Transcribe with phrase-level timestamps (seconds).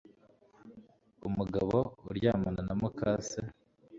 [1.27, 1.77] umugabo
[2.09, 3.41] uryamana na muka se